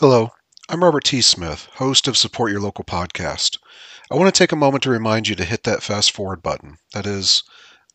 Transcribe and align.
Hello, 0.00 0.30
I'm 0.70 0.82
Robert 0.82 1.04
T. 1.04 1.20
Smith, 1.20 1.68
host 1.74 2.08
of 2.08 2.16
Support 2.16 2.50
Your 2.50 2.62
Local 2.62 2.86
podcast. 2.86 3.58
I 4.10 4.14
want 4.14 4.34
to 4.34 4.38
take 4.38 4.50
a 4.50 4.56
moment 4.56 4.82
to 4.84 4.90
remind 4.90 5.28
you 5.28 5.34
to 5.34 5.44
hit 5.44 5.64
that 5.64 5.82
fast 5.82 6.12
forward 6.12 6.42
button. 6.42 6.78
That 6.94 7.04
is, 7.04 7.42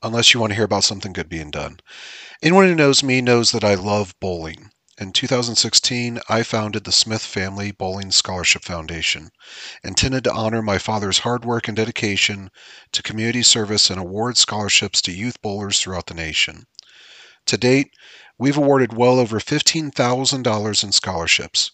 unless 0.03 0.31
you 0.31 0.39
want 0.39 0.51
to 0.51 0.55
hear 0.55 0.65
about 0.65 0.83
something 0.83 1.13
good 1.13 1.29
being 1.29 1.49
done. 1.49 1.79
Anyone 2.43 2.65
who 2.65 2.75
knows 2.75 3.01
me 3.01 3.21
knows 3.21 3.49
that 3.53 3.63
I 3.63 3.73
love 3.73 4.13
bowling. 4.19 4.69
In 4.99 5.13
2016, 5.13 6.19
I 6.29 6.43
founded 6.43 6.83
the 6.83 6.91
Smith 6.91 7.23
Family 7.23 7.71
Bowling 7.71 8.11
Scholarship 8.11 8.63
Foundation, 8.63 9.31
intended 9.83 10.25
to 10.25 10.31
honor 10.31 10.61
my 10.61 10.77
father's 10.77 11.17
hard 11.17 11.43
work 11.43 11.67
and 11.67 11.75
dedication 11.75 12.51
to 12.91 13.01
community 13.01 13.41
service 13.41 13.89
and 13.89 13.99
award 13.99 14.37
scholarships 14.37 15.01
to 15.01 15.11
youth 15.11 15.41
bowlers 15.41 15.79
throughout 15.79 16.05
the 16.05 16.13
nation. 16.13 16.67
To 17.47 17.57
date, 17.57 17.95
we've 18.37 18.57
awarded 18.57 18.93
well 18.93 19.17
over 19.17 19.39
$15,000 19.39 20.83
in 20.83 20.91
scholarships. 20.91 21.71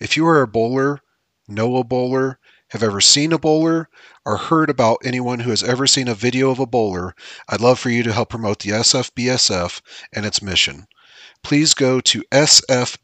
If 0.00 0.16
you 0.16 0.26
are 0.26 0.42
a 0.42 0.48
bowler, 0.48 1.00
know 1.48 1.76
a 1.76 1.84
bowler, 1.84 2.38
have 2.68 2.82
ever 2.82 3.00
seen 3.00 3.32
a 3.32 3.38
bowler, 3.38 3.88
or 4.24 4.36
heard 4.36 4.70
about 4.70 5.02
anyone 5.04 5.40
who 5.40 5.50
has 5.50 5.62
ever 5.62 5.86
seen 5.86 6.08
a 6.08 6.14
video 6.14 6.50
of 6.50 6.58
a 6.58 6.66
bowler, 6.66 7.14
I'd 7.48 7.60
love 7.60 7.78
for 7.78 7.90
you 7.90 8.02
to 8.02 8.12
help 8.12 8.30
promote 8.30 8.60
the 8.60 8.70
SFBSF 8.70 9.82
and 10.12 10.24
its 10.24 10.40
mission. 10.40 10.86
Please 11.42 11.74
go 11.74 12.00
to 12.00 12.22
sfbsf.com 12.32 12.98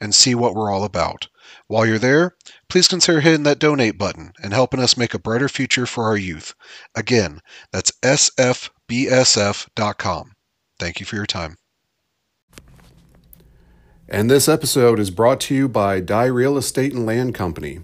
and 0.00 0.14
see 0.14 0.34
what 0.34 0.54
we're 0.54 0.70
all 0.70 0.84
about. 0.84 1.28
While 1.66 1.86
you're 1.86 1.98
there, 1.98 2.36
please 2.68 2.88
consider 2.88 3.20
hitting 3.20 3.44
that 3.44 3.58
donate 3.58 3.96
button 3.96 4.32
and 4.42 4.52
helping 4.52 4.80
us 4.80 4.96
make 4.96 5.14
a 5.14 5.18
brighter 5.18 5.48
future 5.48 5.86
for 5.86 6.04
our 6.04 6.16
youth. 6.16 6.54
Again, 6.94 7.40
that's 7.72 7.92
sfbsf.com. 8.02 8.72
Thank 10.78 11.00
you 11.00 11.06
for 11.06 11.16
your 11.16 11.26
time. 11.26 11.56
And 14.10 14.30
this 14.30 14.48
episode 14.48 14.98
is 14.98 15.10
brought 15.10 15.38
to 15.40 15.54
you 15.54 15.68
by 15.68 16.00
Dye 16.00 16.24
Real 16.24 16.56
Estate 16.56 16.94
and 16.94 17.04
Land 17.04 17.34
Company. 17.34 17.80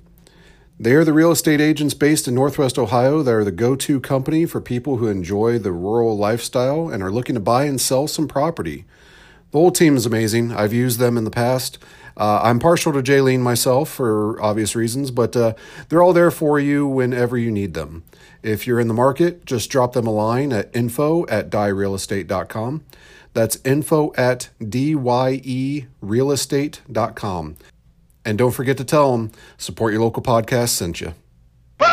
They 0.80 0.94
are 0.94 1.04
the 1.04 1.12
real 1.12 1.30
estate 1.30 1.60
agents 1.60 1.92
based 1.92 2.26
in 2.26 2.34
Northwest 2.34 2.78
Ohio 2.78 3.22
that 3.22 3.34
are 3.34 3.44
the 3.44 3.52
go 3.52 3.76
to 3.76 4.00
company 4.00 4.46
for 4.46 4.62
people 4.62 4.96
who 4.96 5.06
enjoy 5.06 5.58
the 5.58 5.70
rural 5.70 6.16
lifestyle 6.16 6.88
and 6.88 7.02
are 7.02 7.10
looking 7.10 7.34
to 7.34 7.42
buy 7.42 7.64
and 7.64 7.78
sell 7.78 8.08
some 8.08 8.26
property. 8.26 8.86
The 9.50 9.58
whole 9.58 9.70
team 9.70 9.98
is 9.98 10.06
amazing. 10.06 10.50
I've 10.50 10.72
used 10.72 10.98
them 10.98 11.18
in 11.18 11.24
the 11.24 11.30
past. 11.30 11.78
Uh, 12.16 12.40
I'm 12.42 12.58
partial 12.58 12.94
to 12.94 13.02
Jaylene 13.02 13.40
myself 13.40 13.90
for 13.90 14.40
obvious 14.40 14.74
reasons, 14.74 15.10
but 15.10 15.36
uh, 15.36 15.52
they're 15.90 16.02
all 16.02 16.14
there 16.14 16.30
for 16.30 16.58
you 16.58 16.86
whenever 16.86 17.36
you 17.36 17.50
need 17.50 17.74
them. 17.74 18.02
If 18.42 18.66
you're 18.66 18.80
in 18.80 18.88
the 18.88 18.94
market, 18.94 19.44
just 19.44 19.68
drop 19.68 19.92
them 19.92 20.06
a 20.06 20.10
line 20.10 20.54
at 20.54 20.74
info 20.74 21.26
at 21.26 21.50
dyerealestate.com. 21.50 22.82
That's 23.34 23.58
info 23.64 24.12
at 24.16 24.48
dyerealestate.com. 24.60 27.56
And 28.24 28.38
don't 28.38 28.52
forget 28.52 28.78
to 28.78 28.84
tell 28.84 29.12
them 29.12 29.30
support 29.58 29.92
your 29.92 30.00
local 30.02 30.22
podcast 30.22 30.70
sent 30.70 31.02
you. 31.02 31.12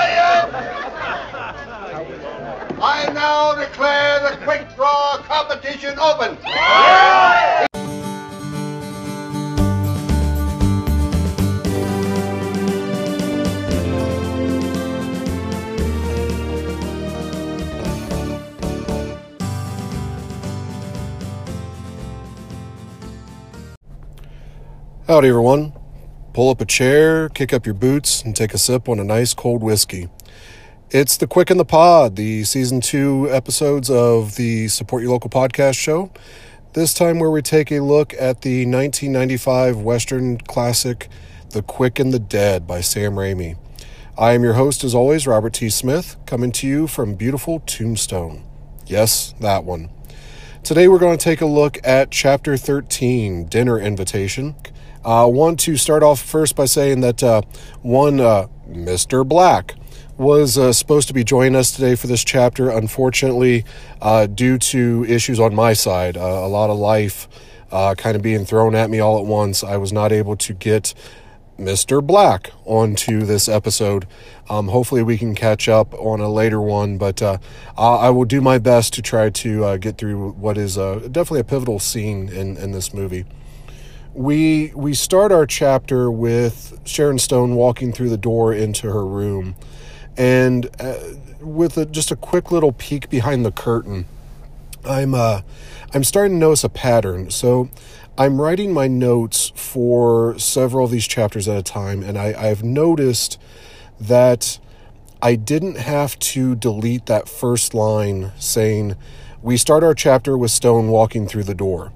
I 2.83 3.11
now 3.13 3.53
declare 3.53 4.31
the 4.31 4.37
quick 4.43 4.65
draw 4.75 5.17
competition 5.23 5.99
open. 5.99 6.35
Howdy, 25.11 25.27
everyone. 25.27 25.73
Pull 26.31 26.51
up 26.51 26.61
a 26.61 26.65
chair, 26.65 27.27
kick 27.27 27.51
up 27.51 27.65
your 27.65 27.75
boots, 27.75 28.21
and 28.21 28.33
take 28.33 28.53
a 28.53 28.57
sip 28.57 28.87
on 28.87 28.97
a 28.97 29.03
nice 29.03 29.33
cold 29.33 29.61
whiskey. 29.61 30.07
It's 30.89 31.17
the 31.17 31.27
Quick 31.27 31.49
and 31.49 31.59
the 31.59 31.65
Pod, 31.65 32.15
the 32.15 32.45
season 32.45 32.79
two 32.79 33.27
episodes 33.29 33.89
of 33.89 34.37
the 34.37 34.69
Support 34.69 35.03
Your 35.03 35.11
Local 35.11 35.29
podcast 35.29 35.77
show. 35.77 36.13
This 36.71 36.93
time, 36.93 37.19
where 37.19 37.29
we 37.29 37.41
take 37.41 37.73
a 37.73 37.81
look 37.81 38.13
at 38.13 38.39
the 38.43 38.65
1995 38.65 39.81
Western 39.81 40.37
classic, 40.37 41.09
The 41.49 41.61
Quick 41.61 41.99
and 41.99 42.13
the 42.13 42.19
Dead 42.19 42.65
by 42.65 42.79
Sam 42.79 43.15
Raimi. 43.15 43.57
I 44.17 44.31
am 44.31 44.43
your 44.43 44.53
host, 44.53 44.81
as 44.85 44.95
always, 44.95 45.27
Robert 45.27 45.51
T. 45.51 45.69
Smith, 45.69 46.15
coming 46.25 46.53
to 46.53 46.67
you 46.67 46.87
from 46.87 47.15
beautiful 47.15 47.59
Tombstone. 47.59 48.45
Yes, 48.85 49.35
that 49.41 49.65
one. 49.65 49.89
Today, 50.63 50.87
we're 50.87 50.99
going 50.99 51.17
to 51.17 51.23
take 51.23 51.41
a 51.41 51.45
look 51.45 51.79
at 51.83 52.11
Chapter 52.11 52.55
13 52.55 53.47
Dinner 53.47 53.77
Invitation. 53.77 54.55
I 55.03 55.23
uh, 55.23 55.27
want 55.27 55.59
to 55.61 55.77
start 55.77 56.03
off 56.03 56.21
first 56.21 56.55
by 56.55 56.65
saying 56.65 57.01
that 57.01 57.23
uh, 57.23 57.41
one, 57.81 58.19
uh, 58.19 58.45
Mr. 58.69 59.27
Black, 59.27 59.73
was 60.15 60.59
uh, 60.59 60.71
supposed 60.71 61.07
to 61.07 61.13
be 61.15 61.23
joining 61.23 61.55
us 61.55 61.71
today 61.71 61.95
for 61.95 62.05
this 62.05 62.23
chapter. 62.23 62.69
Unfortunately, 62.69 63.65
uh, 63.99 64.27
due 64.27 64.59
to 64.59 65.03
issues 65.05 65.39
on 65.39 65.55
my 65.55 65.73
side, 65.73 66.17
uh, 66.17 66.21
a 66.21 66.47
lot 66.47 66.69
of 66.69 66.77
life 66.77 67.27
kind 67.71 68.15
of 68.15 68.21
being 68.21 68.45
thrown 68.45 68.75
at 68.75 68.91
me 68.91 68.99
all 68.99 69.17
at 69.17 69.25
once, 69.25 69.63
I 69.63 69.77
was 69.77 69.91
not 69.91 70.11
able 70.11 70.35
to 70.35 70.53
get 70.53 70.93
Mr. 71.57 72.05
Black 72.05 72.51
onto 72.65 73.21
this 73.25 73.49
episode. 73.49 74.05
Um, 74.49 74.67
hopefully, 74.67 75.01
we 75.01 75.17
can 75.17 75.33
catch 75.33 75.67
up 75.67 75.95
on 75.95 76.19
a 76.19 76.29
later 76.29 76.61
one, 76.61 76.99
but 76.99 77.23
I 77.75 78.11
will 78.11 78.25
do 78.25 78.39
my 78.39 78.59
best 78.59 78.93
to 78.93 79.01
try 79.01 79.31
to 79.31 79.79
get 79.79 79.97
through 79.97 80.33
what 80.33 80.59
is 80.59 80.75
definitely 80.75 81.39
a 81.39 81.45
pivotal 81.45 81.79
scene 81.79 82.29
in, 82.29 82.55
in 82.57 82.71
this 82.71 82.93
movie. 82.93 83.25
We 84.13 84.73
we 84.75 84.93
start 84.93 85.31
our 85.31 85.45
chapter 85.45 86.11
with 86.11 86.81
Sharon 86.83 87.17
Stone 87.17 87.55
walking 87.55 87.93
through 87.93 88.09
the 88.09 88.17
door 88.17 88.53
into 88.53 88.91
her 88.91 89.05
room, 89.05 89.55
and 90.17 90.69
uh, 90.81 90.97
with 91.39 91.77
a, 91.77 91.85
just 91.85 92.11
a 92.11 92.17
quick 92.17 92.51
little 92.51 92.73
peek 92.73 93.09
behind 93.09 93.45
the 93.45 93.53
curtain, 93.53 94.05
I'm 94.83 95.15
uh, 95.15 95.43
I'm 95.93 96.03
starting 96.03 96.33
to 96.33 96.39
notice 96.39 96.65
a 96.65 96.69
pattern. 96.69 97.31
So 97.31 97.69
I'm 98.17 98.41
writing 98.41 98.73
my 98.73 98.89
notes 98.89 99.53
for 99.55 100.37
several 100.37 100.85
of 100.85 100.91
these 100.91 101.07
chapters 101.07 101.47
at 101.47 101.55
a 101.55 101.63
time, 101.63 102.03
and 102.03 102.17
I, 102.17 102.33
I've 102.37 102.65
noticed 102.65 103.39
that 103.97 104.59
I 105.21 105.35
didn't 105.35 105.77
have 105.77 106.19
to 106.19 106.55
delete 106.55 107.05
that 107.05 107.29
first 107.29 107.73
line 107.73 108.33
saying, 108.37 108.95
We 109.41 109.55
start 109.55 109.83
our 109.85 109.93
chapter 109.93 110.37
with 110.37 110.51
Stone 110.51 110.89
walking 110.89 111.27
through 111.27 111.43
the 111.43 111.55
door 111.55 111.93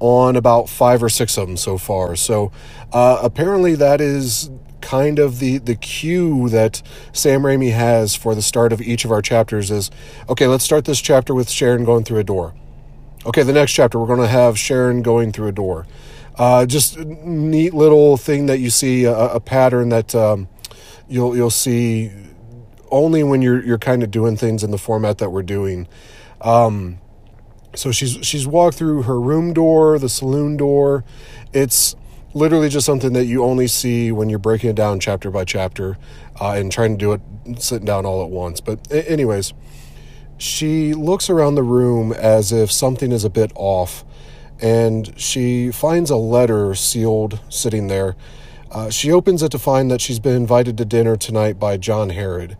on 0.00 0.36
about 0.36 0.68
five 0.68 1.02
or 1.02 1.08
six 1.08 1.36
of 1.36 1.46
them 1.46 1.56
so 1.56 1.78
far. 1.78 2.16
So 2.16 2.52
uh, 2.92 3.20
apparently 3.22 3.74
that 3.74 4.00
is 4.00 4.50
kind 4.80 5.18
of 5.18 5.40
the 5.40 5.58
the 5.58 5.74
cue 5.74 6.48
that 6.48 6.82
Sam 7.12 7.42
Raimi 7.42 7.72
has 7.72 8.14
for 8.14 8.34
the 8.34 8.42
start 8.42 8.72
of 8.72 8.80
each 8.80 9.04
of 9.04 9.10
our 9.10 9.20
chapters 9.22 9.70
is 9.70 9.90
okay, 10.28 10.46
let's 10.46 10.64
start 10.64 10.84
this 10.84 11.00
chapter 11.00 11.34
with 11.34 11.50
Sharon 11.50 11.84
going 11.84 12.04
through 12.04 12.20
a 12.20 12.24
door. 12.24 12.54
Okay, 13.26 13.42
the 13.42 13.52
next 13.52 13.72
chapter 13.72 13.98
we're 13.98 14.06
going 14.06 14.20
to 14.20 14.28
have 14.28 14.58
Sharon 14.58 15.02
going 15.02 15.32
through 15.32 15.48
a 15.48 15.52
door. 15.52 15.86
Uh, 16.36 16.64
just 16.64 16.96
neat 16.98 17.74
little 17.74 18.16
thing 18.16 18.46
that 18.46 18.60
you 18.60 18.70
see 18.70 19.04
a, 19.04 19.12
a 19.12 19.40
pattern 19.40 19.88
that 19.88 20.14
um, 20.14 20.48
you'll 21.08 21.36
you'll 21.36 21.50
see 21.50 22.12
only 22.90 23.24
when 23.24 23.42
you're 23.42 23.62
you're 23.64 23.78
kind 23.78 24.02
of 24.02 24.10
doing 24.10 24.36
things 24.36 24.62
in 24.62 24.70
the 24.70 24.78
format 24.78 25.18
that 25.18 25.30
we're 25.30 25.42
doing. 25.42 25.88
Um, 26.40 27.00
so 27.78 27.92
she's 27.92 28.18
she's 28.22 28.46
walked 28.46 28.76
through 28.76 29.02
her 29.02 29.20
room 29.20 29.52
door, 29.52 29.98
the 30.00 30.08
saloon 30.08 30.56
door. 30.56 31.04
It's 31.52 31.94
literally 32.34 32.68
just 32.68 32.84
something 32.84 33.12
that 33.12 33.26
you 33.26 33.44
only 33.44 33.68
see 33.68 34.10
when 34.10 34.28
you're 34.28 34.40
breaking 34.40 34.70
it 34.70 34.76
down 34.76 34.98
chapter 34.98 35.30
by 35.30 35.44
chapter 35.44 35.96
uh, 36.40 36.52
and 36.52 36.72
trying 36.72 36.98
to 36.98 36.98
do 36.98 37.12
it 37.12 37.62
sitting 37.62 37.86
down 37.86 38.04
all 38.04 38.24
at 38.24 38.30
once. 38.30 38.60
But 38.60 38.80
anyways, 38.90 39.54
she 40.38 40.92
looks 40.92 41.30
around 41.30 41.54
the 41.54 41.62
room 41.62 42.12
as 42.12 42.50
if 42.50 42.72
something 42.72 43.12
is 43.12 43.24
a 43.24 43.30
bit 43.30 43.52
off, 43.54 44.04
and 44.60 45.18
she 45.18 45.70
finds 45.70 46.10
a 46.10 46.16
letter 46.16 46.74
sealed 46.74 47.40
sitting 47.48 47.86
there. 47.86 48.16
Uh, 48.72 48.90
she 48.90 49.12
opens 49.12 49.40
it 49.40 49.52
to 49.52 49.58
find 49.58 49.88
that 49.90 50.00
she's 50.00 50.18
been 50.18 50.34
invited 50.34 50.76
to 50.78 50.84
dinner 50.84 51.16
tonight 51.16 51.60
by 51.60 51.76
John 51.76 52.10
Herod 52.10 52.56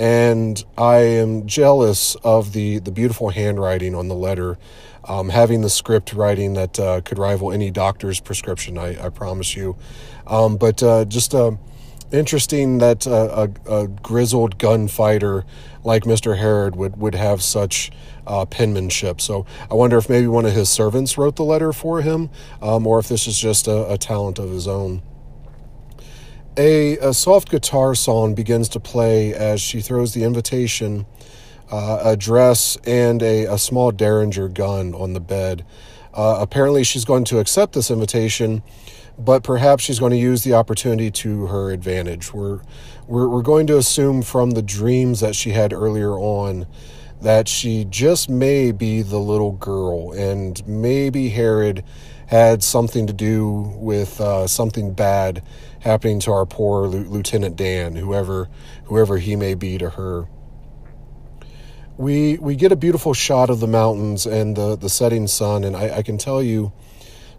and 0.00 0.64
I 0.78 0.96
am 0.96 1.46
jealous 1.46 2.16
of 2.24 2.54
the 2.54 2.78
the 2.78 2.90
beautiful 2.90 3.28
handwriting 3.28 3.94
on 3.94 4.08
the 4.08 4.14
letter. 4.14 4.58
Um, 5.04 5.30
having 5.30 5.62
the 5.62 5.70
script 5.70 6.12
writing 6.12 6.54
that 6.54 6.78
uh, 6.78 7.00
could 7.00 7.18
rival 7.18 7.52
any 7.52 7.70
doctor's 7.70 8.20
prescription, 8.20 8.76
I, 8.76 9.06
I 9.06 9.08
promise 9.08 9.56
you. 9.56 9.76
Um, 10.26 10.58
but 10.58 10.82
uh, 10.82 11.06
just 11.06 11.34
uh, 11.34 11.52
interesting 12.12 12.78
that 12.78 13.06
uh, 13.06 13.48
a, 13.66 13.72
a, 13.72 13.88
grizzled 13.88 14.58
gunfighter 14.58 15.46
like 15.84 16.04
Mr. 16.04 16.36
Herod 16.36 16.76
would, 16.76 16.98
would 16.98 17.14
have 17.14 17.42
such 17.42 17.90
uh, 18.26 18.44
penmanship. 18.44 19.22
So 19.22 19.46
I 19.70 19.74
wonder 19.74 19.96
if 19.96 20.10
maybe 20.10 20.26
one 20.26 20.44
of 20.44 20.52
his 20.52 20.68
servants 20.68 21.16
wrote 21.16 21.36
the 21.36 21.44
letter 21.44 21.72
for 21.72 22.02
him, 22.02 22.28
um, 22.60 22.86
or 22.86 22.98
if 22.98 23.08
this 23.08 23.26
is 23.26 23.38
just 23.38 23.66
a, 23.68 23.90
a 23.90 23.96
talent 23.96 24.38
of 24.38 24.50
his 24.50 24.68
own. 24.68 25.02
A, 26.56 26.98
a 26.98 27.14
soft 27.14 27.48
guitar 27.48 27.94
song 27.94 28.34
begins 28.34 28.68
to 28.70 28.80
play 28.80 29.32
as 29.32 29.60
she 29.60 29.80
throws 29.80 30.14
the 30.14 30.24
invitation, 30.24 31.06
uh, 31.70 32.00
a 32.04 32.16
dress, 32.16 32.76
and 32.84 33.22
a, 33.22 33.44
a 33.44 33.56
small 33.56 33.92
Derringer 33.92 34.48
gun 34.48 34.92
on 34.94 35.12
the 35.12 35.20
bed. 35.20 35.64
Uh, 36.12 36.38
apparently, 36.40 36.82
she's 36.82 37.04
going 37.04 37.22
to 37.26 37.38
accept 37.38 37.74
this 37.74 37.88
invitation, 37.88 38.64
but 39.16 39.44
perhaps 39.44 39.84
she's 39.84 40.00
going 40.00 40.10
to 40.10 40.18
use 40.18 40.42
the 40.42 40.54
opportunity 40.54 41.08
to 41.12 41.46
her 41.46 41.70
advantage. 41.70 42.34
We're, 42.34 42.60
we're, 43.06 43.28
we're 43.28 43.42
going 43.42 43.68
to 43.68 43.78
assume 43.78 44.20
from 44.22 44.50
the 44.50 44.62
dreams 44.62 45.20
that 45.20 45.36
she 45.36 45.50
had 45.50 45.72
earlier 45.72 46.14
on 46.18 46.66
that 47.22 47.46
she 47.46 47.84
just 47.84 48.28
may 48.28 48.72
be 48.72 49.02
the 49.02 49.18
little 49.18 49.52
girl, 49.52 50.10
and 50.12 50.66
maybe 50.66 51.28
Herod 51.28 51.84
had 52.30 52.62
something 52.62 53.08
to 53.08 53.12
do 53.12 53.74
with 53.74 54.20
uh, 54.20 54.46
something 54.46 54.94
bad 54.94 55.42
happening 55.80 56.20
to 56.20 56.30
our 56.30 56.46
poor 56.46 56.86
Lieutenant 56.86 57.56
Dan, 57.56 57.96
whoever 57.96 58.48
whoever 58.84 59.18
he 59.18 59.34
may 59.34 59.54
be 59.54 59.78
to 59.78 59.90
her. 59.90 60.28
We 61.96 62.38
we 62.38 62.54
get 62.54 62.70
a 62.70 62.76
beautiful 62.76 63.14
shot 63.14 63.50
of 63.50 63.58
the 63.58 63.66
mountains 63.66 64.26
and 64.26 64.56
the 64.56 64.76
the 64.76 64.88
setting 64.88 65.26
sun, 65.26 65.64
and 65.64 65.76
I, 65.76 65.96
I 65.96 66.02
can 66.02 66.18
tell 66.18 66.40
you 66.40 66.72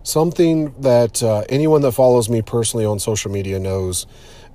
something 0.04 0.74
that 0.82 1.24
uh, 1.24 1.46
anyone 1.48 1.80
that 1.84 1.94
follows 1.94 2.30
me 2.30 2.42
personally 2.42 2.86
on 2.86 3.00
social 3.00 3.32
media 3.32 3.60
knows. 3.60 4.06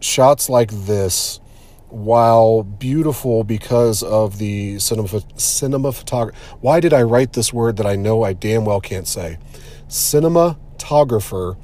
Shots 0.00 0.50
like 0.50 0.70
this 0.70 1.40
while 1.88 2.62
beautiful 2.62 3.42
because 3.42 4.02
of 4.02 4.36
the 4.36 4.78
cinema 4.80 5.22
cinema 5.36 5.92
photography. 5.92 6.38
Why 6.60 6.80
did 6.80 6.92
I 6.92 7.04
write 7.04 7.32
this 7.32 7.54
word 7.54 7.78
that 7.78 7.86
I 7.86 7.96
know 7.96 8.22
I 8.22 8.34
damn 8.34 8.66
well 8.66 8.82
can't 8.82 9.08
say? 9.08 9.38
Cinematographer 9.88 11.56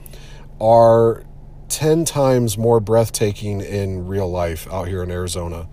are 0.61 1.25
10 1.69 2.05
times 2.05 2.57
more 2.59 2.81
breathtaking 2.81 3.61
in 3.61 4.07
real 4.07 4.31
life 4.31 4.71
out 4.71 4.89
here 4.89 5.03
in 5.03 5.11
Arizona. 5.11 5.69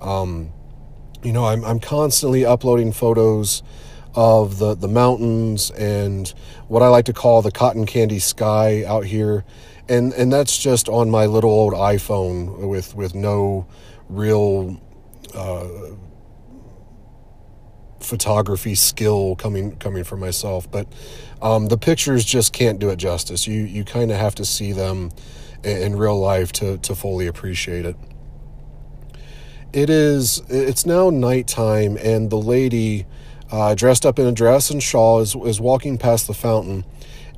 Um, 0.00 0.52
you 1.22 1.32
know, 1.32 1.46
I'm, 1.46 1.64
I'm 1.64 1.80
constantly 1.80 2.44
uploading 2.44 2.92
photos 2.92 3.62
of 4.14 4.58
the, 4.58 4.74
the 4.74 4.88
mountains 4.88 5.70
and 5.72 6.28
what 6.68 6.82
I 6.82 6.88
like 6.88 7.04
to 7.06 7.12
call 7.12 7.42
the 7.42 7.50
cotton 7.50 7.86
candy 7.86 8.18
sky 8.18 8.84
out 8.84 9.04
here. 9.04 9.44
And, 9.88 10.12
and 10.14 10.32
that's 10.32 10.58
just 10.58 10.88
on 10.88 11.10
my 11.10 11.26
little 11.26 11.50
old 11.50 11.72
iPhone 11.72 12.68
with, 12.68 12.94
with 12.94 13.14
no 13.14 13.66
real 14.08 14.80
uh, 15.34 15.66
photography 18.00 18.74
skill 18.74 19.36
coming 19.36 19.76
coming 19.76 20.04
from 20.04 20.20
myself, 20.20 20.70
but 20.70 20.86
um, 21.42 21.66
the 21.66 21.78
pictures 21.78 22.24
just 22.24 22.52
can't 22.52 22.78
do 22.78 22.90
it 22.90 22.96
justice. 22.96 23.46
You 23.46 23.62
you 23.62 23.84
kind 23.84 24.10
of 24.10 24.18
have 24.18 24.34
to 24.36 24.44
see 24.44 24.72
them 24.72 25.10
in, 25.64 25.76
in 25.78 25.96
real 25.96 26.18
life 26.18 26.52
to 26.52 26.78
to 26.78 26.94
fully 26.94 27.26
appreciate 27.26 27.84
it. 27.84 27.96
It 29.72 29.90
is 29.90 30.42
it's 30.48 30.86
now 30.86 31.10
nighttime, 31.10 31.96
and 31.98 32.30
the 32.30 32.38
lady 32.38 33.06
uh, 33.50 33.74
dressed 33.74 34.06
up 34.06 34.18
in 34.18 34.26
a 34.26 34.32
dress 34.32 34.70
and 34.70 34.82
shawl 34.82 35.20
is 35.20 35.34
is 35.34 35.60
walking 35.60 35.98
past 35.98 36.26
the 36.26 36.34
fountain, 36.34 36.84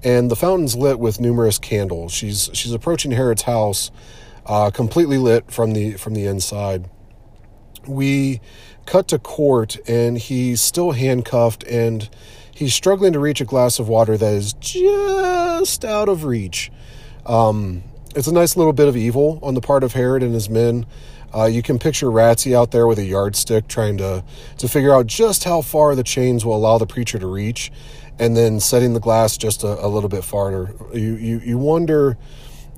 and 0.03 0.31
the 0.31 0.37
fountain's 0.37 0.77
lit 0.77 0.99
with 0.99 1.21
numerous 1.21 1.59
candles. 1.59 2.13
She's 2.13 2.51
she's 2.53 2.73
approaching 2.73 3.13
Herod's 3.13 3.43
house 3.43 3.91
uh, 4.47 4.71
completely 4.71 5.19
lit 5.19 5.51
from 5.51 5.73
the 5.73 5.95
from 5.95 6.15
the 6.15 6.27
inside. 6.27 6.89
We 7.87 8.41
cut 8.91 9.07
to 9.07 9.21
Cort, 9.21 9.77
and 9.89 10.19
he's 10.19 10.61
still 10.61 10.91
handcuffed, 10.91 11.63
and 11.63 12.09
he's 12.53 12.75
struggling 12.75 13.13
to 13.13 13.21
reach 13.21 13.41
a 13.41 13.45
glass 13.45 13.79
of 13.79 13.89
water 13.89 14.17
that 14.17 14.33
is 14.35 14.53
just 14.55 15.85
out 15.85 16.09
of 16.09 16.25
reach. 16.25 16.73
Um, 17.25 17.85
it's 18.17 18.27
a 18.27 18.35
nice 18.35 18.57
little 18.57 18.73
bit 18.73 18.89
of 18.89 18.97
evil 18.97 19.39
on 19.45 19.55
the 19.55 19.61
part 19.61 19.85
of 19.85 19.93
Herod 19.93 20.25
and 20.25 20.35
his 20.35 20.51
men. 20.51 20.87
Uh, 21.33 21.45
you 21.45 21.63
can 21.63 21.79
picture 21.79 22.09
Ratsy 22.09 22.53
out 22.53 22.73
there 22.73 22.89
with 22.89 22.99
a 22.99 23.05
yardstick 23.05 23.69
trying 23.69 23.97
to, 23.99 24.25
to 24.59 24.69
figure 24.69 24.93
out 24.93 25.07
just 25.07 25.45
how 25.45 25.63
far 25.63 25.95
the 25.95 26.03
chains 26.03 26.45
will 26.45 26.57
allow 26.57 26.77
the 26.77 26.87
preacher 26.87 27.21
to 27.21 27.29
reach, 27.29 27.71
and 28.19 28.37
then 28.37 28.59
setting 28.59 28.95
the 28.95 29.01
glass 29.01 29.37
just 29.37 29.63
a, 29.63 29.87
a 29.87 29.87
little 29.87 30.09
bit 30.09 30.25
farther. 30.25 30.75
You, 30.93 31.15
you, 31.15 31.39
you 31.39 31.59
wonder 31.59 32.19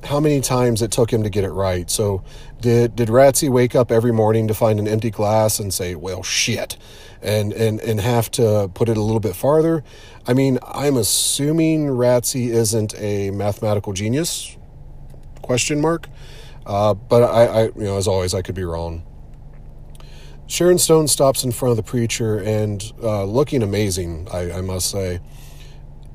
how 0.04 0.20
many 0.20 0.40
times 0.40 0.82
it 0.82 0.90
took 0.90 1.12
him 1.12 1.22
to 1.22 1.30
get 1.30 1.44
it 1.44 1.50
right. 1.50 1.90
So 1.90 2.22
did 2.60 2.96
did 2.96 3.08
Ratsy 3.08 3.48
wake 3.48 3.74
up 3.74 3.90
every 3.90 4.12
morning 4.12 4.48
to 4.48 4.54
find 4.54 4.78
an 4.78 4.88
empty 4.88 5.10
glass 5.10 5.58
and 5.58 5.72
say, 5.72 5.94
"Well, 5.94 6.22
shit," 6.22 6.76
and 7.20 7.52
and 7.52 7.80
and 7.80 8.00
have 8.00 8.30
to 8.32 8.70
put 8.74 8.88
it 8.88 8.96
a 8.96 9.02
little 9.02 9.20
bit 9.20 9.36
farther? 9.36 9.84
I 10.26 10.34
mean, 10.34 10.58
I'm 10.66 10.96
assuming 10.96 11.88
Ratsy 11.88 12.48
isn't 12.48 12.94
a 12.98 13.30
mathematical 13.30 13.92
genius. 13.92 14.56
Question 15.42 15.80
mark. 15.80 16.08
Uh, 16.64 16.94
but 16.94 17.22
I, 17.24 17.46
I, 17.46 17.62
you 17.64 17.72
know, 17.76 17.96
as 17.96 18.06
always, 18.06 18.34
I 18.34 18.42
could 18.42 18.54
be 18.54 18.64
wrong. 18.64 19.02
Sharon 20.46 20.78
Stone 20.78 21.08
stops 21.08 21.44
in 21.44 21.52
front 21.52 21.70
of 21.70 21.76
the 21.76 21.82
preacher 21.82 22.38
and 22.38 22.92
uh, 23.02 23.24
looking 23.24 23.62
amazing, 23.62 24.28
I, 24.32 24.52
I, 24.52 24.60
must 24.60 24.90
say. 24.90 25.20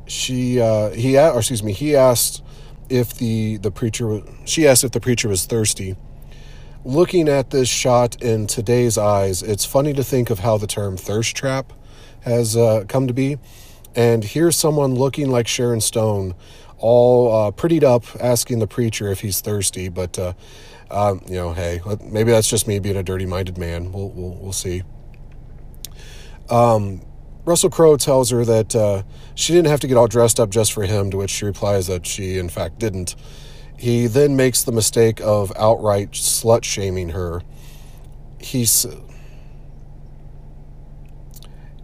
She, 0.06 0.62
uh, 0.62 0.92
he, 0.92 1.18
or 1.18 1.40
excuse 1.40 1.64
me, 1.64 1.74
he 1.74 1.96
asked 1.96 2.44
if 2.90 3.14
the 3.14 3.58
the 3.58 3.72
preacher 3.72 4.22
she 4.46 4.68
asked 4.68 4.84
if 4.84 4.92
the 4.92 5.00
preacher 5.00 5.28
was 5.28 5.46
thirsty. 5.46 5.96
Looking 6.86 7.28
at 7.28 7.50
this 7.50 7.68
shot 7.68 8.22
in 8.22 8.48
today's 8.48 8.98
eyes, 8.98 9.44
it's 9.44 9.66
funny 9.66 9.92
to 9.94 10.04
think 10.04 10.30
of 10.30 10.40
how 10.40 10.58
the 10.58 10.68
term 10.68 10.96
thirst 10.96 11.36
trap 11.36 11.74
has 12.22 12.56
uh, 12.56 12.86
come 12.88 13.08
to 13.08 13.14
be. 13.14 13.38
And 13.96 14.24
here's 14.24 14.56
someone 14.56 14.96
looking 14.96 15.30
like 15.30 15.48
Sharon 15.48 15.82
Stone, 15.82 16.36
all 16.78 17.48
uh, 17.48 17.52
prettied 17.52 17.84
up, 17.84 18.04
asking 18.22 18.60
the 18.60 18.68
preacher 18.68 19.12
if 19.12 19.22
he's 19.22 19.42
thirsty. 19.42 19.90
But 19.90 20.18
uh, 20.18 20.34
um, 20.90 21.22
you 21.28 21.36
know, 21.36 21.52
hey, 21.52 21.82
maybe 22.04 22.32
that's 22.32 22.50
just 22.50 22.68
me 22.68 22.80
being 22.80 22.96
a 22.96 23.04
dirty-minded 23.04 23.58
man. 23.58 23.92
We'll 23.92 24.10
we'll, 24.10 24.36
we'll 24.36 24.54
see. 24.54 24.84
Um, 26.50 27.02
Russell 27.48 27.70
Crowe 27.70 27.96
tells 27.96 28.30
her 28.32 28.44
that 28.44 28.76
uh, 28.76 29.04
she 29.34 29.54
didn't 29.54 29.70
have 29.70 29.80
to 29.80 29.88
get 29.88 29.96
all 29.96 30.08
dressed 30.08 30.38
up 30.38 30.50
just 30.50 30.74
for 30.74 30.84
him, 30.84 31.10
to 31.12 31.18
which 31.18 31.30
she 31.30 31.46
replies 31.46 31.88
that 31.88 32.06
she, 32.06 32.38
in 32.38 32.50
fact, 32.50 32.78
didn't. 32.78 33.16
He 33.80 34.08
then 34.08 34.36
makes 34.36 34.64
the 34.64 34.74
mistake 34.74 35.22
of 35.22 35.54
outright 35.56 36.12
slut 36.12 36.66
shaming 36.66 37.10
her. 37.10 37.44
He's, 38.38 38.86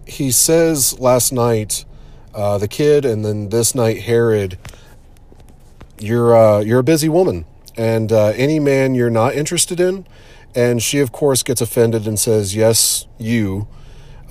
he 0.06 0.32
says 0.32 1.00
last 1.00 1.32
night, 1.32 1.86
uh, 2.36 2.58
the 2.58 2.68
kid, 2.68 3.06
and 3.06 3.24
then 3.24 3.48
this 3.48 3.74
night, 3.74 4.02
Herod, 4.02 4.58
you're, 5.98 6.36
uh, 6.36 6.60
you're 6.60 6.80
a 6.80 6.84
busy 6.84 7.08
woman, 7.08 7.46
and 7.78 8.12
uh, 8.12 8.34
any 8.36 8.60
man 8.60 8.96
you're 8.96 9.10
not 9.10 9.34
interested 9.34 9.80
in. 9.80 10.06
And 10.54 10.84
she, 10.84 11.00
of 11.00 11.14
course, 11.14 11.42
gets 11.42 11.62
offended 11.62 12.06
and 12.06 12.20
says, 12.20 12.54
Yes, 12.54 13.08
you. 13.18 13.68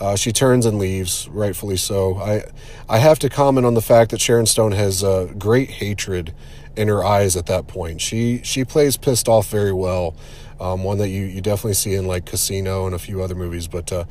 Uh, 0.01 0.17
she 0.17 0.33
turns 0.33 0.67
and 0.67 0.79
leaves, 0.79 1.29
rightfully 1.29 1.77
so. 1.77 2.17
I, 2.17 2.45
I 2.89 2.99
have 2.99 3.19
to 3.21 3.29
comment 3.29 3.67
on 3.67 3.75
the 3.75 3.83
fact 3.83 4.11
that 4.11 4.21
Sharon 4.21 4.47
Stone 4.47 4.73
has 4.73 5.05
uh, 5.05 5.33
great 5.39 5.71
hatred 5.71 6.35
in 6.77 6.89
her 6.89 7.05
eyes 7.05 7.37
at 7.37 7.47
that 7.47 7.67
point. 7.69 8.01
She 8.01 8.41
she 8.43 8.65
plays 8.65 8.97
pissed 8.97 9.29
off 9.29 9.49
very 9.51 9.73
well. 9.73 10.17
Um, 10.59 10.85
one 10.85 10.99
that 10.99 11.09
you, 11.09 11.25
you 11.25 11.41
definitely 11.41 11.75
see 11.75 11.95
in 11.95 12.07
like 12.07 12.25
Casino 12.25 12.87
and 12.87 12.95
a 12.95 12.99
few 12.99 13.21
other 13.21 13.35
movies, 13.35 13.67
but 13.67 13.93
uh, 13.93 14.05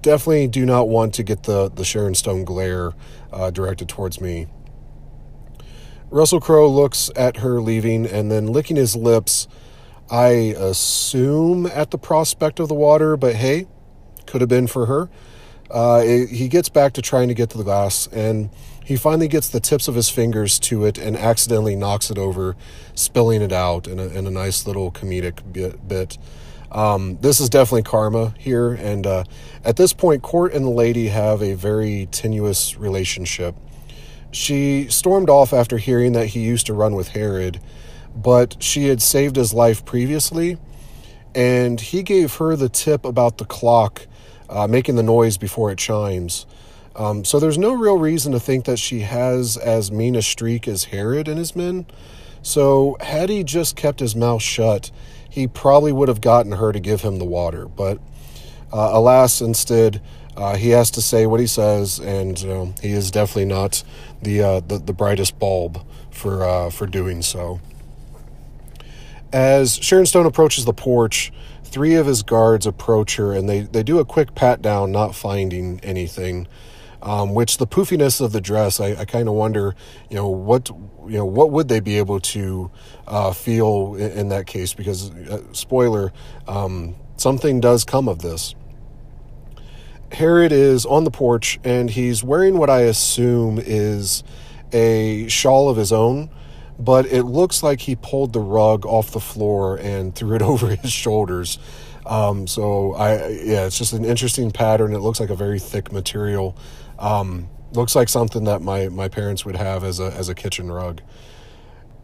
definitely 0.00 0.48
do 0.48 0.64
not 0.64 0.88
want 0.88 1.12
to 1.14 1.22
get 1.22 1.42
the, 1.42 1.70
the 1.70 1.84
Sharon 1.84 2.14
Stone 2.14 2.44
glare 2.44 2.92
uh, 3.30 3.50
directed 3.50 3.90
towards 3.90 4.18
me. 4.18 4.46
Russell 6.08 6.40
Crowe 6.40 6.68
looks 6.68 7.10
at 7.14 7.38
her 7.38 7.60
leaving 7.60 8.06
and 8.06 8.30
then 8.30 8.46
licking 8.46 8.76
his 8.76 8.96
lips. 8.96 9.48
I 10.10 10.54
assume 10.56 11.66
at 11.66 11.90
the 11.90 11.98
prospect 11.98 12.58
of 12.58 12.68
the 12.68 12.74
water, 12.74 13.16
but 13.18 13.34
hey, 13.34 13.66
could 14.26 14.40
have 14.40 14.50
been 14.50 14.66
for 14.66 14.86
her. 14.86 15.08
Uh, 15.70 16.02
it, 16.04 16.28
he 16.28 16.48
gets 16.48 16.68
back 16.68 16.92
to 16.92 17.02
trying 17.02 17.28
to 17.28 17.34
get 17.34 17.50
to 17.50 17.58
the 17.58 17.64
glass, 17.64 18.06
and 18.08 18.50
he 18.84 18.96
finally 18.96 19.28
gets 19.28 19.48
the 19.48 19.60
tips 19.60 19.88
of 19.88 19.94
his 19.94 20.10
fingers 20.10 20.58
to 20.58 20.84
it 20.84 20.98
and 20.98 21.16
accidentally 21.16 21.74
knocks 21.74 22.10
it 22.10 22.18
over, 22.18 22.56
spilling 22.94 23.40
it 23.40 23.52
out 23.52 23.86
in 23.86 23.98
a, 23.98 24.06
in 24.08 24.26
a 24.26 24.30
nice 24.30 24.66
little 24.66 24.90
comedic 24.90 25.40
bit. 25.52 25.86
bit. 25.88 26.18
Um, 26.70 27.18
this 27.20 27.38
is 27.38 27.50
definitely 27.50 27.82
karma 27.82 28.34
here, 28.38 28.72
and 28.72 29.06
uh, 29.06 29.24
at 29.64 29.76
this 29.76 29.92
point, 29.92 30.22
Cort 30.22 30.54
and 30.54 30.64
the 30.64 30.70
lady 30.70 31.08
have 31.08 31.42
a 31.42 31.52
very 31.52 32.08
tenuous 32.10 32.78
relationship. 32.78 33.54
She 34.30 34.88
stormed 34.88 35.28
off 35.28 35.52
after 35.52 35.76
hearing 35.76 36.12
that 36.12 36.28
he 36.28 36.40
used 36.40 36.66
to 36.66 36.72
run 36.72 36.94
with 36.94 37.08
Herod, 37.08 37.60
but 38.16 38.56
she 38.62 38.86
had 38.86 39.02
saved 39.02 39.36
his 39.36 39.52
life 39.52 39.84
previously, 39.84 40.56
and 41.34 41.78
he 41.78 42.02
gave 42.02 42.36
her 42.36 42.56
the 42.56 42.70
tip 42.70 43.04
about 43.04 43.36
the 43.36 43.44
clock 43.44 44.06
uh, 44.52 44.66
making 44.66 44.96
the 44.96 45.02
noise 45.02 45.38
before 45.38 45.70
it 45.70 45.78
chimes. 45.78 46.46
Um, 46.94 47.24
so 47.24 47.40
there's 47.40 47.58
no 47.58 47.72
real 47.72 47.96
reason 47.98 48.32
to 48.32 48.40
think 48.40 48.66
that 48.66 48.78
she 48.78 49.00
has 49.00 49.56
as 49.56 49.90
mean 49.90 50.14
a 50.14 50.22
streak 50.22 50.68
as 50.68 50.84
Herod 50.84 51.26
and 51.26 51.38
his 51.38 51.56
men. 51.56 51.86
So 52.42 52.96
had 53.00 53.30
he 53.30 53.44
just 53.44 53.76
kept 53.76 54.00
his 54.00 54.14
mouth 54.14 54.42
shut, 54.42 54.90
he 55.28 55.46
probably 55.46 55.92
would 55.92 56.08
have 56.08 56.20
gotten 56.20 56.52
her 56.52 56.72
to 56.72 56.80
give 56.80 57.00
him 57.00 57.18
the 57.18 57.24
water. 57.24 57.66
But 57.66 57.98
uh, 58.72 58.90
alas, 58.92 59.40
instead, 59.40 60.02
uh, 60.36 60.56
he 60.56 60.70
has 60.70 60.90
to 60.92 61.02
say 61.02 61.26
what 61.26 61.40
he 61.40 61.46
says, 61.46 61.98
and 61.98 62.38
he 62.80 62.92
is 62.92 63.10
definitely 63.10 63.46
not 63.46 63.82
the, 64.22 64.42
uh, 64.42 64.60
the, 64.60 64.78
the 64.78 64.92
brightest 64.92 65.38
bulb 65.38 65.84
for 66.10 66.44
uh, 66.44 66.70
for 66.70 66.86
doing 66.86 67.22
so. 67.22 67.60
As 69.32 69.76
Sharon 69.76 70.04
Stone 70.06 70.26
approaches 70.26 70.66
the 70.66 70.74
porch, 70.74 71.32
three 71.72 71.94
of 71.94 72.06
his 72.06 72.22
guards 72.22 72.66
approach 72.66 73.16
her 73.16 73.32
and 73.32 73.48
they, 73.48 73.62
they 73.62 73.82
do 73.82 73.98
a 73.98 74.04
quick 74.04 74.34
pat 74.34 74.62
down, 74.62 74.92
not 74.92 75.14
finding 75.14 75.80
anything. 75.82 76.46
Um, 77.02 77.34
which 77.34 77.56
the 77.56 77.66
poofiness 77.66 78.20
of 78.20 78.30
the 78.30 78.40
dress, 78.40 78.78
I, 78.78 78.94
I 78.94 79.04
kind 79.04 79.26
of 79.26 79.34
wonder, 79.34 79.74
you 80.08 80.14
know, 80.14 80.28
what 80.28 80.68
you 80.68 81.18
know, 81.18 81.24
what 81.24 81.50
would 81.50 81.66
they 81.66 81.80
be 81.80 81.98
able 81.98 82.20
to 82.20 82.70
uh, 83.08 83.32
feel 83.32 83.96
in, 83.96 84.12
in, 84.12 84.28
that 84.28 84.46
case? 84.46 84.72
Because, 84.72 85.10
uh, 85.10 85.42
spoiler, 85.52 86.12
um, 86.46 86.94
something 87.16 87.60
does 87.60 87.84
come 87.84 88.08
of 88.08 88.20
this. 88.20 88.54
Herod 90.12 90.52
is 90.52 90.86
on 90.86 91.02
the 91.04 91.10
porch 91.10 91.58
and 91.64 91.90
he's 91.90 92.22
wearing 92.22 92.58
what 92.58 92.70
I 92.70 92.82
assume 92.82 93.58
is 93.60 94.22
a 94.72 95.26
shawl 95.28 95.68
of 95.68 95.76
his 95.76 95.92
own, 95.92 96.30
but 96.78 97.06
it 97.06 97.24
looks 97.24 97.62
like 97.62 97.80
he 97.80 97.96
pulled 97.96 98.32
the 98.32 98.40
rug 98.40 98.86
off 98.86 99.10
the 99.10 99.20
floor 99.20 99.76
and 99.76 100.14
threw 100.14 100.34
it 100.36 100.42
over 100.52 100.74
his 100.76 100.92
shoulders. 100.92 101.58
Um, 102.04 102.46
so 102.46 102.94
I, 102.94 103.28
yeah, 103.28 103.66
it's 103.66 103.78
just 103.78 103.92
an 103.92 104.04
interesting 104.04 104.50
pattern. 104.50 104.92
It 104.92 104.98
looks 104.98 105.20
like 105.20 105.30
a 105.30 105.36
very 105.36 105.58
thick 105.58 105.92
material. 105.92 106.56
Um, 106.98 107.48
looks 107.72 107.94
like 107.94 108.08
something 108.08 108.44
that 108.44 108.60
my, 108.60 108.88
my 108.88 109.08
parents 109.08 109.44
would 109.44 109.56
have 109.56 109.84
as 109.84 110.00
a, 110.00 110.12
as 110.12 110.28
a 110.28 110.34
kitchen 110.34 110.70
rug. 110.70 111.00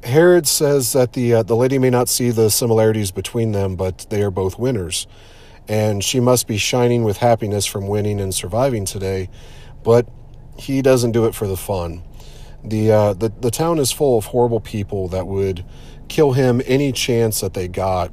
Herod 0.05 0.47
says 0.47 0.93
that 0.93 1.15
the 1.15 1.35
uh, 1.35 1.43
the 1.43 1.57
lady 1.57 1.77
may 1.77 1.91
not 1.91 2.09
see 2.09 2.31
the 2.31 2.51
similarities 2.51 3.11
between 3.11 3.51
them, 3.51 3.75
but 3.75 4.07
they 4.11 4.23
are 4.23 4.31
both 4.31 4.57
winners 4.57 5.09
and 5.69 6.03
she 6.03 6.19
must 6.19 6.47
be 6.47 6.57
shining 6.57 7.05
with 7.05 7.19
happiness 7.19 7.67
from 7.67 7.87
winning 7.87 8.21
and 8.21 8.35
surviving 8.35 8.87
today, 8.87 9.29
but 9.85 10.09
he 10.59 10.81
doesn't 10.81 11.13
do 11.13 11.27
it 11.27 11.35
for 11.35 11.47
the 11.47 11.57
fun. 11.57 12.03
The, 12.65 12.91
uh, 12.91 13.13
the, 13.15 13.29
the 13.29 13.51
town 13.51 13.79
is 13.79 13.93
full 13.93 14.19
of 14.19 14.27
horrible 14.27 14.61
people 14.61 15.09
that 15.09 15.27
would 15.27 15.65
kill 16.09 16.33
him 16.33 16.61
any 16.67 16.93
chance 16.93 17.41
that 17.41 17.55
they 17.55 17.69
got, 17.69 18.13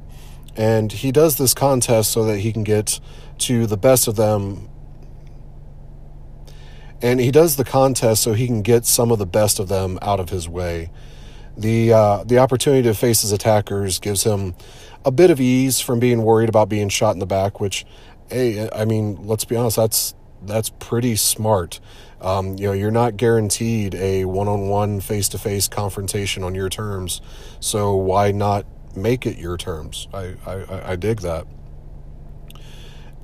and 0.56 0.92
he 0.92 1.12
does 1.12 1.36
this 1.36 1.52
contest 1.52 2.12
so 2.12 2.24
that 2.24 2.38
he 2.38 2.52
can 2.52 2.62
get 2.64 3.00
to 3.38 3.66
the 3.66 3.76
best 3.76 4.08
of 4.08 4.16
them. 4.16 4.68
And 7.02 7.20
he 7.20 7.30
does 7.30 7.56
the 7.56 7.64
contest 7.64 8.22
so 8.22 8.32
he 8.32 8.46
can 8.46 8.62
get 8.62 8.86
some 8.86 9.10
of 9.10 9.18
the 9.18 9.26
best 9.26 9.58
of 9.58 9.68
them 9.68 9.98
out 10.00 10.18
of 10.18 10.30
his 10.30 10.48
way. 10.48 10.90
The 11.56 11.92
uh, 11.92 12.24
the 12.24 12.38
opportunity 12.38 12.82
to 12.82 12.94
face 12.94 13.22
his 13.22 13.32
attackers 13.32 13.98
gives 13.98 14.24
him 14.24 14.54
a 15.04 15.10
bit 15.10 15.30
of 15.30 15.40
ease 15.40 15.80
from 15.80 16.00
being 16.00 16.22
worried 16.22 16.48
about 16.48 16.68
being 16.68 16.88
shot 16.88 17.12
in 17.12 17.18
the 17.18 17.26
back, 17.26 17.60
which, 17.60 17.86
hey, 18.28 18.68
I 18.70 18.84
mean, 18.84 19.26
let's 19.26 19.44
be 19.44 19.56
honest, 19.56 19.76
that's 19.76 20.14
that's 20.42 20.70
pretty 20.70 21.16
smart. 21.16 21.80
Um, 22.26 22.56
you 22.58 22.66
know, 22.66 22.72
you're 22.72 22.90
not 22.90 23.16
guaranteed 23.16 23.94
a 23.94 24.24
one-on-one, 24.24 24.98
face-to-face 24.98 25.68
confrontation 25.68 26.42
on 26.42 26.56
your 26.56 26.68
terms, 26.68 27.20
so 27.60 27.94
why 27.94 28.32
not 28.32 28.66
make 28.96 29.26
it 29.26 29.38
your 29.38 29.56
terms? 29.56 30.08
I, 30.12 30.34
I, 30.44 30.92
I 30.92 30.96
dig 30.96 31.20
that. 31.20 31.46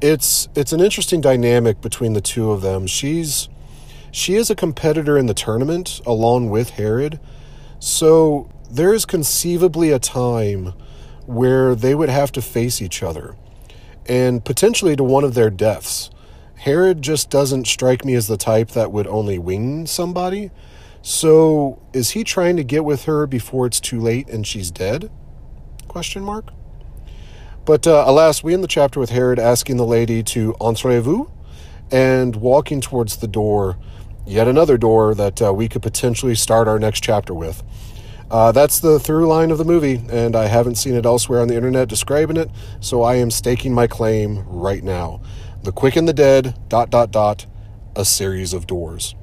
It's 0.00 0.48
it's 0.54 0.72
an 0.72 0.80
interesting 0.80 1.20
dynamic 1.20 1.80
between 1.80 2.12
the 2.12 2.20
two 2.20 2.52
of 2.52 2.60
them. 2.60 2.86
She's 2.86 3.48
she 4.12 4.36
is 4.36 4.50
a 4.50 4.54
competitor 4.54 5.18
in 5.18 5.26
the 5.26 5.34
tournament 5.34 6.00
along 6.06 6.50
with 6.50 6.70
Herod, 6.70 7.18
so 7.80 8.48
there 8.70 8.94
is 8.94 9.04
conceivably 9.04 9.90
a 9.90 9.98
time 9.98 10.74
where 11.26 11.74
they 11.74 11.96
would 11.96 12.08
have 12.08 12.30
to 12.32 12.42
face 12.42 12.80
each 12.80 13.02
other 13.02 13.34
and 14.06 14.44
potentially 14.44 14.94
to 14.94 15.02
one 15.02 15.24
of 15.24 15.34
their 15.34 15.50
deaths. 15.50 16.08
Herod 16.62 17.02
just 17.02 17.28
doesn't 17.28 17.66
strike 17.66 18.04
me 18.04 18.14
as 18.14 18.28
the 18.28 18.36
type 18.36 18.68
that 18.68 18.92
would 18.92 19.08
only 19.08 19.36
wing 19.36 19.84
somebody. 19.84 20.52
So, 21.02 21.82
is 21.92 22.10
he 22.10 22.22
trying 22.22 22.56
to 22.56 22.62
get 22.62 22.84
with 22.84 23.06
her 23.06 23.26
before 23.26 23.66
it's 23.66 23.80
too 23.80 23.98
late 23.98 24.28
and 24.28 24.46
she's 24.46 24.70
dead? 24.70 25.10
Question 25.88 26.22
mark. 26.22 26.52
But 27.64 27.88
uh, 27.88 28.04
alas, 28.06 28.44
we 28.44 28.54
end 28.54 28.62
the 28.62 28.68
chapter 28.68 29.00
with 29.00 29.10
Herod 29.10 29.40
asking 29.40 29.76
the 29.76 29.84
lady 29.84 30.22
to 30.22 30.54
entrez-vous 30.60 31.32
and 31.90 32.36
walking 32.36 32.80
towards 32.80 33.16
the 33.16 33.26
door, 33.26 33.76
yet 34.24 34.46
another 34.46 34.78
door 34.78 35.16
that 35.16 35.42
uh, 35.42 35.52
we 35.52 35.68
could 35.68 35.82
potentially 35.82 36.36
start 36.36 36.68
our 36.68 36.78
next 36.78 37.02
chapter 37.02 37.34
with. 37.34 37.64
Uh, 38.30 38.52
that's 38.52 38.78
the 38.78 39.00
through 39.00 39.26
line 39.26 39.50
of 39.50 39.58
the 39.58 39.64
movie, 39.64 40.00
and 40.08 40.36
I 40.36 40.46
haven't 40.46 40.76
seen 40.76 40.94
it 40.94 41.04
elsewhere 41.06 41.40
on 41.40 41.48
the 41.48 41.56
internet 41.56 41.88
describing 41.88 42.36
it, 42.36 42.50
so 42.78 43.02
I 43.02 43.16
am 43.16 43.32
staking 43.32 43.74
my 43.74 43.88
claim 43.88 44.44
right 44.46 44.84
now. 44.84 45.20
The 45.62 45.70
Quick 45.70 45.94
and 45.94 46.08
the 46.08 46.12
Dead, 46.12 46.56
dot, 46.68 46.90
dot, 46.90 47.12
dot, 47.12 47.46
a 47.94 48.04
series 48.04 48.52
of 48.52 48.66
doors. 48.66 49.14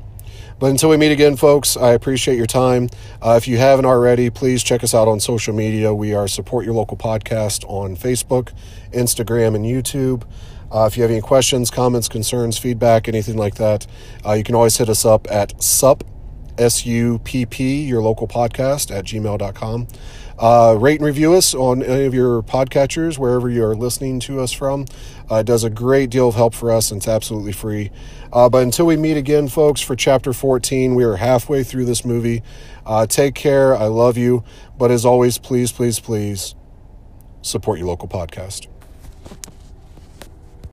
But 0.58 0.68
until 0.68 0.90
we 0.90 0.96
meet 0.96 1.12
again, 1.12 1.36
folks, 1.36 1.76
I 1.76 1.92
appreciate 1.92 2.38
your 2.38 2.46
time. 2.46 2.90
Uh, 3.22 3.36
if 3.36 3.46
you 3.46 3.58
haven't 3.58 3.86
already, 3.86 4.30
please 4.30 4.64
check 4.64 4.82
us 4.82 4.94
out 4.94 5.10
on 5.10 5.20
social 5.20 5.54
media. 5.54 5.94
We 5.94 6.14
are 6.14 6.30
Support 6.30 6.64
Your 6.64 6.76
Local 6.76 6.96
Podcast 6.96 7.66
on 7.68 7.98
Facebook, 7.98 8.54
Instagram, 8.94 9.54
and 9.54 9.66
YouTube. 9.66 10.24
Uh, 10.72 10.86
if 10.90 10.96
you 10.96 11.04
have 11.04 11.12
any 11.12 11.20
questions, 11.20 11.70
comments, 11.70 12.08
concerns, 12.08 12.58
feedback, 12.58 13.10
anything 13.10 13.36
like 13.36 13.56
that, 13.56 13.86
uh, 14.26 14.32
you 14.32 14.46
can 14.46 14.56
always 14.56 14.78
hit 14.78 14.88
us 14.88 15.04
up 15.04 15.28
at 15.30 15.62
sup 15.62 16.06
S-U-P-P, 16.58 17.84
your 17.84 18.02
local 18.02 18.28
podcast 18.28 18.96
at 18.96 19.06
gmail.com. 19.06 19.88
Uh, 20.40 20.74
rate 20.80 21.00
and 21.00 21.06
review 21.06 21.34
us 21.34 21.54
on 21.54 21.84
any 21.84 22.06
of 22.06 22.14
your 22.14 22.42
podcatchers, 22.42 23.18
wherever 23.18 23.50
you're 23.50 23.76
listening 23.76 24.22
to 24.22 24.40
us 24.40 24.54
from. 24.54 24.86
Uh, 25.30 25.36
it 25.36 25.46
does 25.46 25.66
a 25.66 25.70
great 25.70 26.10
deal 26.10 26.30
of 26.30 26.36
help 26.36 26.54
for 26.54 26.72
us, 26.72 26.92
and 26.92 27.00
it's 27.00 27.08
absolutely 27.10 27.52
free. 27.52 27.92
Uh, 28.32 28.48
but 28.48 28.64
until 28.64 28.86
we 28.86 28.96
meet 28.96 29.18
again, 29.18 29.50
folks, 29.50 29.82
for 29.82 29.98
chapter 29.98 30.32
14, 30.32 30.96
we 30.96 31.04
are 31.04 31.18
halfway 31.18 31.64
through 31.64 31.84
this 31.84 32.06
movie. 32.06 32.42
Uh, 32.86 33.06
take 33.06 33.36
care. 33.36 33.76
I 33.76 33.88
love 33.88 34.18
you. 34.18 34.44
But 34.78 34.92
as 34.92 35.06
always, 35.06 35.38
please, 35.38 35.74
please, 35.74 36.00
please 36.00 36.56
support 37.42 37.78
your 37.78 37.88
local 37.88 38.08
podcast. 38.08 38.68